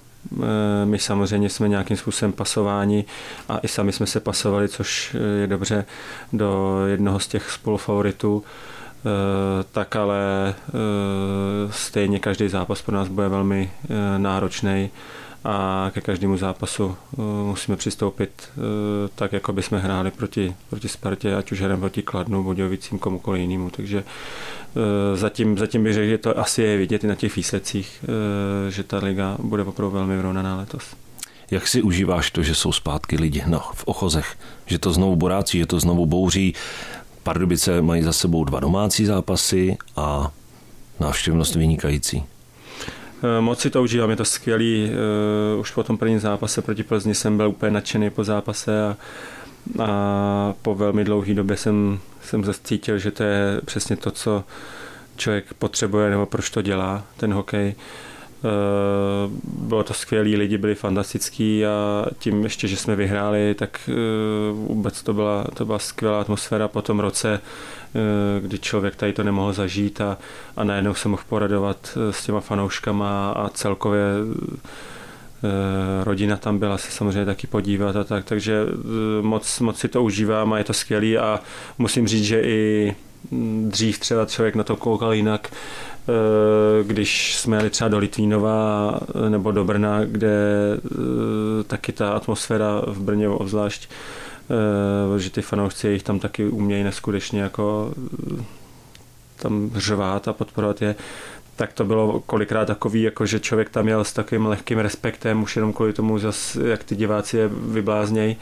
my 0.85 0.99
samozřejmě 0.99 1.49
jsme 1.49 1.69
nějakým 1.69 1.97
způsobem 1.97 2.33
pasováni 2.33 3.05
a 3.49 3.59
i 3.59 3.69
sami 3.69 3.93
jsme 3.93 4.07
se 4.07 4.21
pasovali, 4.21 4.69
což 4.69 5.17
je 5.41 5.47
dobře 5.47 5.85
do 6.33 6.79
jednoho 6.87 7.19
z 7.19 7.27
těch 7.29 7.51
spolufavoritů. 7.51 8.45
Tak 9.73 9.97
ale 9.97 10.55
stejně 11.71 12.19
každý 12.19 12.49
zápas 12.49 12.83
pro 12.83 12.95
nás 12.97 13.09
bude 13.09 13.29
velmi 13.29 13.71
náročný 14.17 14.91
a 15.45 15.91
ke 15.95 16.01
každému 16.01 16.37
zápasu 16.37 16.97
musíme 17.45 17.77
přistoupit 17.77 18.49
tak, 19.15 19.33
jako 19.33 19.53
by 19.53 19.63
jsme 19.63 19.79
hráli 19.79 20.11
proti, 20.11 20.55
proti 20.71 20.89
Spartě, 20.89 21.35
ať 21.35 21.53
už 21.53 21.61
hrajeme 21.61 21.81
proti 21.81 22.03
Kladnu, 22.03 22.45
Bodějovicím, 22.45 22.99
komukoliv 22.99 23.41
jinému. 23.41 23.71
Takže 23.71 24.05
zatím, 25.15 25.59
zatím 25.59 25.85
bych 25.85 25.95
řekl, 25.95 26.09
že 26.09 26.19
to 26.19 26.39
asi 26.39 26.63
je 26.63 26.77
vidět 26.77 27.05
i 27.05 27.07
na 27.07 27.15
těch 27.15 27.37
výsledcích, 27.37 28.05
že 28.69 28.85
ta 28.85 28.99
liga 28.99 29.37
bude 29.39 29.63
opravdu 29.63 29.95
velmi 29.95 30.17
vyrovnaná 30.17 30.57
letos. 30.57 30.85
Jak 31.51 31.69
si 31.69 31.83
užíváš 31.83 32.31
to, 32.31 32.43
že 32.43 32.55
jsou 32.55 32.73
zpátky 32.73 33.17
lidi 33.17 33.43
no, 33.47 33.63
v 33.75 33.85
ochozech, 33.85 34.37
že 34.67 34.79
to 34.79 34.93
znovu 34.93 35.17
borácí, 35.17 35.59
že 35.59 35.67
to 35.67 35.81
znovu 35.81 36.07
bouří, 36.07 36.55
Pardubice 37.23 37.83
mají 37.83 38.03
za 38.03 38.13
sebou 38.13 38.45
dva 38.45 38.61
domácí 38.61 39.05
zápasy 39.05 39.77
a 39.97 40.31
návštěvnost 41.01 41.55
vynikající. 41.55 42.23
Eh, 43.25 43.41
moc 43.41 43.61
si 43.61 43.71
to 43.71 43.83
užívám, 43.83 44.11
je 44.11 44.17
to 44.17 44.25
skvělý. 44.25 44.91
Uh, 45.55 45.61
už 45.61 45.71
po 45.71 45.83
tom 45.83 45.99
prvním 45.99 46.21
zápase 46.21 46.63
proti 46.63 46.83
Plzni 46.83 47.15
jsem 47.15 47.37
byl 47.37 47.49
úplně 47.49 47.71
nadšený 47.71 48.11
po 48.11 48.25
zápase 48.25 48.87
a, 48.87 48.97
a 49.83 50.55
po 50.63 50.75
velmi 50.75 51.05
dlouhé 51.05 51.35
době 51.35 51.57
jsem, 51.57 51.99
jsem 52.23 52.45
cítil, 52.63 52.99
že 52.99 53.11
to 53.11 53.23
je 53.23 53.61
přesně 53.65 53.97
to, 53.97 54.11
co 54.11 54.45
člověk 55.17 55.55
potřebuje 55.55 56.11
nebo 56.11 56.27
proč 56.27 56.51
to 56.51 56.63
dělá, 56.63 57.03
ten 57.17 57.33
hokej. 57.33 57.75
Uh, 57.77 57.83
Eh, 58.14 58.14
bylo 59.45 59.85
to 59.85 59.95
skvělý, 59.95 60.37
lidi 60.37 60.59
byli 60.59 60.75
fantastický 60.75 61.67
a 61.67 62.07
tím 62.19 62.43
ještě, 62.43 62.69
že 62.69 62.77
jsme 62.77 62.97
vyhráli, 62.97 63.55
tak 63.55 63.81
eh, 63.89 63.93
vůbec 64.53 65.03
to 65.03 65.13
byla, 65.13 65.45
to 65.55 65.65
byla 65.65 65.79
skvělá 65.79 66.21
atmosféra 66.21 66.69
po 66.69 66.83
tom 66.83 67.01
roce, 67.01 67.41
eh, 67.41 68.41
kdy 68.41 68.59
člověk 68.59 68.97
tady 68.97 69.13
to 69.13 69.23
nemohl 69.23 69.53
zažít 69.53 70.01
a, 70.01 70.19
a 70.57 70.65
najednou 70.65 70.95
se 70.95 71.09
mohl 71.09 71.23
poradovat 71.29 71.99
s 72.11 72.25
těma 72.25 72.41
fanouškama 72.41 73.31
a 73.31 73.49
celkově 73.49 74.01
rodina 76.03 76.37
tam 76.37 76.59
byla 76.59 76.79
se 76.79 76.91
samozřejmě 76.91 77.25
taky 77.25 77.47
podívat 77.47 77.97
a 77.97 78.05
tak, 78.05 78.25
takže 78.25 78.65
moc, 79.21 79.61
moc 79.61 79.79
si 79.79 79.89
to 79.89 80.03
užívám 80.03 80.53
a 80.53 80.59
je 80.59 80.65
to 80.65 80.73
skvělý 80.73 81.19
a 81.19 81.41
musím 81.79 82.09
říct, 82.09 82.25
že 82.25 82.41
i 82.41 82.95
hm, 83.31 83.69
dřív 83.71 83.99
třeba 83.99 84.27
člověk 84.27 84.55
na 84.55 84.65
to 84.65 84.77
koukal 84.77 85.13
jinak, 85.13 85.51
Eh, 85.51 85.94
když 86.83 87.37
jsme 87.37 87.57
jeli 87.57 87.71
třeba 87.71 87.89
do 87.89 87.99
Litvínova 87.99 88.93
eh, 89.27 89.31
nebo 89.31 89.53
do 89.53 89.65
Brna, 89.65 90.05
kde 90.05 90.37
eh, 90.77 91.65
taky 91.67 91.93
ta 91.93 92.11
atmosféra 92.13 92.83
v 92.87 93.01
Brně 93.01 93.29
obzvlášť, 93.29 93.89
že 95.19 95.31
ty 95.31 95.43
fanoušci 95.43 95.89
jich 95.89 96.03
tam 96.03 96.19
taky 96.19 96.49
umějí 96.49 96.85
neskutečně 96.85 97.43
jako 97.43 97.95
tam 99.37 99.71
řvát 99.75 100.29
a 100.29 100.33
podporovat 100.33 100.83
je, 100.83 100.95
tak 101.57 101.73
to 101.73 101.85
bylo 101.85 102.21
kolikrát 102.21 102.65
takový, 102.65 103.03
jako 103.03 103.27
že 103.27 103.41
člověk 103.41 103.71
tam 103.71 103.89
jel 103.89 104.05
s 104.05 104.13
takovým 104.13 104.47
lehkým 104.47 104.79
respektem, 104.79 105.43
už 105.43 105.57
jenom 105.57 105.73
kvůli 105.73 105.93
tomu, 105.93 106.19
zas, 106.19 106.57
jak 106.57 106.85
ty 106.85 106.97
diváci 106.97 107.37
je 107.37 107.49
vybláznějí. 107.49 108.37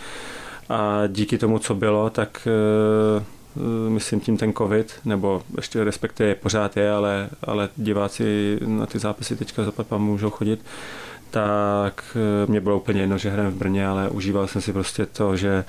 A 0.68 1.02
díky 1.06 1.38
tomu, 1.38 1.58
co 1.58 1.74
bylo, 1.74 2.10
tak 2.10 2.48
Eh, 3.20 3.24
myslím 3.88 4.20
tím 4.20 4.36
ten 4.36 4.52
covid, 4.52 4.94
nebo 5.04 5.42
ještě 5.56 5.84
respektive 5.84 6.34
pořád 6.34 6.76
je, 6.76 6.90
ale, 6.90 7.30
ale 7.44 7.68
diváci 7.76 8.58
na 8.66 8.86
ty 8.86 8.98
zápasy 8.98 9.36
teďka 9.36 9.64
za 9.64 9.98
můžou 9.98 10.30
chodit, 10.30 10.60
tak 11.32 12.16
eh, 12.16 12.50
mě 12.50 12.60
bylo 12.60 12.76
úplně 12.76 13.00
jedno, 13.00 13.18
že 13.18 13.30
hrajeme 13.30 13.50
v 13.50 13.58
Brně, 13.58 13.86
ale 13.86 14.10
užíval 14.10 14.46
jsem 14.46 14.62
si 14.62 14.72
prostě 14.72 15.06
to, 15.06 15.36
že 15.36 15.64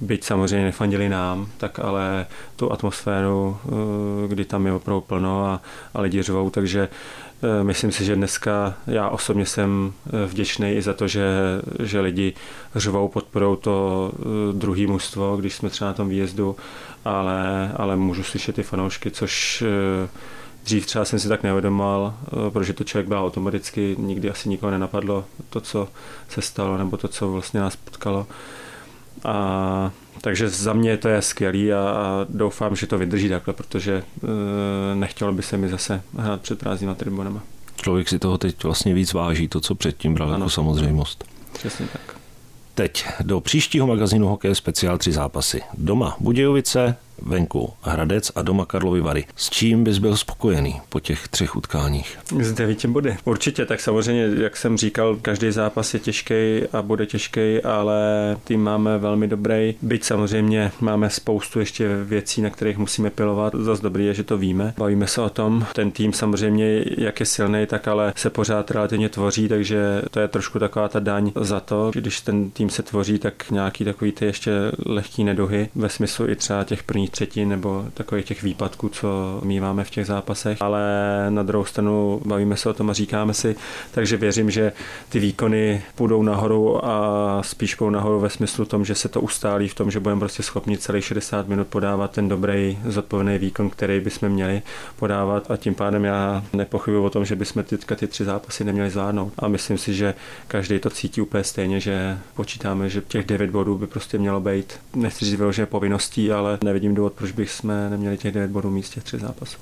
byť 0.00 0.24
samozřejmě 0.24 0.64
nefandili 0.64 1.08
nám, 1.08 1.48
tak 1.58 1.78
ale 1.78 2.26
tu 2.56 2.72
atmosféru, 2.72 3.56
eh, 3.64 4.28
kdy 4.28 4.44
tam 4.44 4.66
je 4.66 4.72
opravdu 4.72 5.00
plno 5.00 5.46
a, 5.46 5.60
a 5.94 6.00
lidi 6.00 6.22
řvou, 6.22 6.50
takže 6.50 6.88
Myslím 7.62 7.92
si, 7.92 8.04
že 8.04 8.16
dneska 8.16 8.74
já 8.86 9.08
osobně 9.08 9.46
jsem 9.46 9.92
vděčný 10.26 10.72
i 10.72 10.82
za 10.82 10.92
to, 10.94 11.08
že, 11.08 11.22
že 11.82 12.00
lidi 12.00 12.32
řvou, 12.74 13.08
podporou 13.08 13.56
to 13.56 14.12
druhý 14.52 14.86
mužstvo, 14.86 15.36
když 15.36 15.54
jsme 15.54 15.70
třeba 15.70 15.90
na 15.90 15.94
tom 15.94 16.08
výjezdu 16.08 16.56
ale, 17.04 17.72
ale 17.76 17.96
můžu 17.96 18.22
slyšet 18.22 18.54
ty 18.54 18.62
fanoušky, 18.62 19.10
což 19.10 19.62
eh, 19.62 20.08
dřív 20.64 20.86
třeba 20.86 21.04
jsem 21.04 21.18
si 21.18 21.28
tak 21.28 21.42
neuvědomoval, 21.42 22.14
eh, 22.26 22.50
protože 22.50 22.72
to 22.72 22.84
člověk 22.84 23.08
byl 23.08 23.18
automaticky, 23.18 23.96
nikdy 23.98 24.30
asi 24.30 24.48
nikoho 24.48 24.70
nenapadlo 24.70 25.24
to, 25.50 25.60
co 25.60 25.88
se 26.28 26.42
stalo, 26.42 26.78
nebo 26.78 26.96
to, 26.96 27.08
co 27.08 27.30
vlastně 27.32 27.60
nás 27.60 27.76
potkalo. 27.76 28.26
A, 29.24 29.90
takže 30.20 30.48
za 30.48 30.72
mě 30.72 30.96
to 30.96 31.08
je 31.08 31.22
skvělý 31.22 31.72
a, 31.72 31.78
a 31.78 32.26
doufám, 32.28 32.76
že 32.76 32.86
to 32.86 32.98
vydrží 32.98 33.28
takhle, 33.28 33.54
protože 33.54 34.02
e, 34.92 34.94
nechtělo 34.94 35.32
by 35.32 35.42
se 35.42 35.56
mi 35.56 35.68
zase 35.68 36.02
hrát 36.16 36.40
před 36.40 36.58
prázdnýma 36.58 36.94
tribunama. 36.94 37.42
Člověk 37.82 38.08
si 38.08 38.18
toho 38.18 38.38
teď 38.38 38.64
vlastně 38.64 38.94
víc 38.94 39.12
váží, 39.12 39.48
to, 39.48 39.60
co 39.60 39.74
předtím 39.74 40.14
bral 40.14 40.30
jako 40.30 40.50
samozřejmost. 40.50 41.24
Přesně 41.52 41.86
tak. 41.92 42.16
teď 42.74 43.06
do 43.20 43.40
příštího 43.40 43.86
magazínu 43.86 44.28
Hokej 44.28 44.54
speciál 44.54 44.98
tři 44.98 45.12
zápasy. 45.12 45.62
Doma 45.78 46.16
Budějovice, 46.20 46.96
venku 47.22 47.72
Hradec 47.82 48.32
a 48.34 48.42
doma 48.42 48.66
Karlovy 48.66 49.00
Vary. 49.00 49.24
S 49.36 49.50
čím 49.50 49.84
bys 49.84 49.98
byl 49.98 50.16
spokojený 50.16 50.80
po 50.88 51.00
těch 51.00 51.28
třech 51.28 51.56
utkáních? 51.56 52.18
Z 52.40 52.52
devíti 52.52 52.88
body. 52.88 53.16
Určitě, 53.24 53.66
tak 53.66 53.80
samozřejmě, 53.80 54.30
jak 54.42 54.56
jsem 54.56 54.76
říkal, 54.76 55.16
každý 55.22 55.50
zápas 55.50 55.94
je 55.94 56.00
těžký 56.00 56.62
a 56.72 56.82
bude 56.82 57.06
těžký, 57.06 57.60
ale 57.64 57.96
tým 58.44 58.62
máme 58.62 58.98
velmi 58.98 59.28
dobrý. 59.28 59.74
Byť 59.82 60.04
samozřejmě 60.04 60.72
máme 60.80 61.10
spoustu 61.10 61.60
ještě 61.60 61.88
věcí, 62.04 62.42
na 62.42 62.50
kterých 62.50 62.78
musíme 62.78 63.10
pilovat. 63.10 63.54
Zas 63.54 63.80
dobrý 63.80 64.06
je, 64.06 64.14
že 64.14 64.24
to 64.24 64.38
víme. 64.38 64.74
Bavíme 64.78 65.06
se 65.06 65.20
o 65.22 65.30
tom. 65.30 65.66
Ten 65.74 65.90
tým 65.90 66.12
samozřejmě, 66.12 66.84
jak 66.98 67.20
je 67.20 67.26
silný, 67.26 67.66
tak 67.66 67.88
ale 67.88 68.12
se 68.16 68.30
pořád 68.30 68.70
relativně 68.70 69.08
tvoří, 69.08 69.48
takže 69.48 70.02
to 70.10 70.20
je 70.20 70.28
trošku 70.28 70.58
taková 70.58 70.88
ta 70.88 71.00
daň 71.00 71.32
za 71.40 71.60
to. 71.60 71.90
Když 71.94 72.20
ten 72.20 72.50
tým 72.50 72.70
se 72.70 72.82
tvoří, 72.82 73.18
tak 73.18 73.50
nějaký 73.50 73.84
takový 73.84 74.12
ty 74.12 74.24
ještě 74.24 74.52
lehký 74.86 75.24
neduhy 75.24 75.68
ve 75.74 75.88
smyslu 75.88 76.28
i 76.28 76.36
třeba 76.36 76.64
těch 76.64 76.82
prvních 76.82 77.07
prvních 77.08 77.10
třetin 77.10 77.48
nebo 77.48 77.84
takových 77.94 78.24
těch 78.24 78.42
výpadků, 78.42 78.88
co 78.88 79.40
míváme 79.44 79.84
v 79.84 79.90
těch 79.90 80.06
zápasech, 80.06 80.58
ale 80.60 80.82
na 81.30 81.42
druhou 81.42 81.64
stranu 81.64 82.20
bavíme 82.24 82.56
se 82.56 82.68
o 82.68 82.74
tom 82.74 82.90
a 82.90 82.92
říkáme 82.92 83.34
si, 83.34 83.56
takže 83.90 84.16
věřím, 84.16 84.50
že 84.50 84.72
ty 85.08 85.18
výkony 85.18 85.82
půjdou 85.94 86.22
nahoru 86.22 86.84
a 86.84 87.42
spíš 87.42 87.74
půjdou 87.74 87.90
nahoru 87.90 88.20
ve 88.20 88.30
smyslu 88.30 88.64
tom, 88.64 88.84
že 88.84 88.94
se 88.94 89.08
to 89.08 89.20
ustálí 89.20 89.68
v 89.68 89.74
tom, 89.74 89.90
že 89.90 90.00
budeme 90.00 90.20
prostě 90.20 90.42
schopni 90.42 90.78
celých 90.78 91.04
60 91.04 91.48
minut 91.48 91.66
podávat 91.66 92.10
ten 92.10 92.28
dobrý, 92.28 92.78
zodpovědný 92.86 93.38
výkon, 93.38 93.70
který 93.70 94.00
bychom 94.00 94.28
měli 94.28 94.62
podávat 94.96 95.50
a 95.50 95.56
tím 95.56 95.74
pádem 95.74 96.04
já 96.04 96.44
nepochybuji 96.52 97.04
o 97.04 97.10
tom, 97.10 97.24
že 97.24 97.36
bychom 97.36 97.62
teďka 97.62 97.94
ty 97.94 98.06
tři 98.06 98.24
zápasy 98.24 98.64
neměli 98.64 98.90
zvládnout. 98.90 99.32
A 99.38 99.48
myslím 99.48 99.78
si, 99.78 99.94
že 99.94 100.14
každý 100.48 100.78
to 100.78 100.90
cítí 100.90 101.20
úplně 101.20 101.44
stejně, 101.44 101.80
že 101.80 102.18
počítáme, 102.34 102.88
že 102.88 103.02
těch 103.08 103.26
9 103.26 103.50
bodů 103.50 103.78
by 103.78 103.86
prostě 103.86 104.18
mělo 104.18 104.40
být, 104.40 104.80
nechci 104.94 105.24
říct 105.24 105.38
vyloženě 105.38 105.66
povinností, 105.66 106.32
ale 106.32 106.58
nevidím 106.64 106.94
důvod, 106.98 107.12
proč 107.12 107.32
bych 107.32 107.50
jsme 107.50 107.90
neměli 107.90 108.18
těch 108.18 108.34
9 108.34 108.50
bodů 108.50 108.70
místě 108.70 109.00
tři 109.00 109.18
zápasů. 109.18 109.58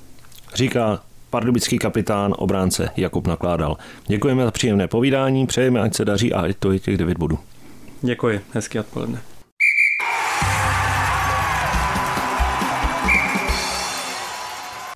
Říká 0.55 1.01
pardubický 1.29 1.79
kapitán 1.79 2.33
obránce 2.37 2.89
Jakub 2.97 3.27
Nakládal. 3.27 3.77
Děkujeme 4.07 4.43
za 4.43 4.51
příjemné 4.51 4.87
povídání, 4.87 5.47
přejeme, 5.47 5.79
ať 5.79 5.95
se 5.95 6.05
daří 6.05 6.33
a 6.33 6.41
ať 6.41 6.57
to 6.59 6.71
je 6.71 6.79
těch 6.79 6.97
9 6.97 7.17
bodů. 7.17 7.39
Děkuji, 8.01 8.41
hezký 8.53 8.79
odpoledne. 8.79 9.21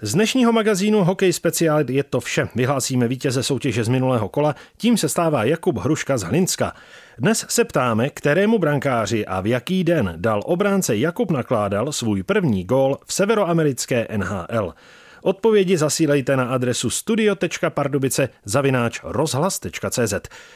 Z 0.04 0.14
dnešního 0.14 0.52
magazínu 0.52 1.04
Hokej 1.04 1.34
Speciál 1.34 1.84
je 1.90 2.04
to 2.04 2.20
vše. 2.20 2.48
Vyhlásíme 2.56 3.08
vítěze 3.08 3.44
soutěže 3.44 3.84
z 3.84 3.88
minulého 3.88 4.30
kola, 4.30 4.56
tím 4.78 4.98
se 4.98 5.10
stává 5.10 5.44
Jakub 5.44 5.78
Hruška 5.78 6.18
z 6.18 6.24
Hlinska. 6.24 6.74
Dnes 7.18 7.46
se 7.50 7.66
ptáme, 7.66 8.10
kterému 8.10 8.60
brankáři 8.60 9.26
a 9.26 9.42
v 9.42 9.48
jaký 9.48 9.84
den 9.84 10.14
dal 10.16 10.42
obránce 10.46 10.98
Jakub 10.98 11.32
Nakládal 11.32 11.92
svůj 11.92 12.24
první 12.24 12.64
gól 12.64 12.98
v 13.06 13.14
severoamerické 13.14 14.08
NHL. 14.18 14.74
Odpovědi 15.22 15.78
zasílejte 15.78 16.38
na 16.38 16.44
adresu 16.44 16.90
studio.pardubice 16.90 18.30
zavináč 18.46 19.00
rozhlas.cz. 19.04 20.14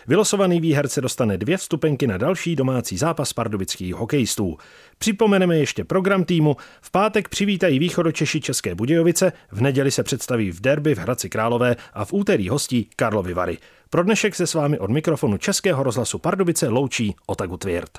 Vylosovaný 0.08 0.62
výherce 0.62 1.02
dostane 1.02 1.38
dvě 1.38 1.58
vstupenky 1.58 2.08
na 2.08 2.18
další 2.18 2.56
domácí 2.56 2.98
zápas 2.98 3.34
pardubických 3.34 3.96
hokejistů. 3.96 4.58
Připomeneme 4.98 5.58
ještě 5.58 5.84
program 5.84 6.24
týmu. 6.24 6.58
V 6.82 6.92
pátek 6.92 7.30
přivítají 7.30 7.80
východočeši 7.80 8.42
České 8.42 8.76
Budějovice, 8.76 9.34
v 9.52 9.62
neděli 9.62 9.92
se 9.92 10.04
představí 10.04 10.52
v 10.52 10.62
derby 10.62 10.96
v 10.96 10.98
Hradci 10.98 11.30
Králové 11.30 11.76
a 11.94 12.06
v 12.06 12.14
úterý 12.14 12.50
hostí 12.50 12.90
Karlovy 12.96 13.34
Vary. 13.34 13.58
Pro 13.90 14.04
dnešek 14.04 14.36
se 14.36 14.48
s 14.48 14.54
vámi 14.54 14.80
od 14.80 14.90
mikrofonu 14.90 15.38
Českého 15.38 15.84
rozhlasu 15.84 16.20
Pardubice 16.20 16.68
loučí 16.68 17.16
Otagu 17.26 17.58
Tvěrt. 17.58 17.92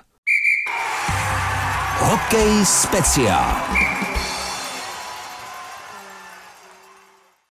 Hokej 1.99 2.65
speciál. 2.65 3.57